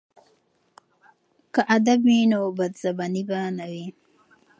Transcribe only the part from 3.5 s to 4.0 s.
نه وي.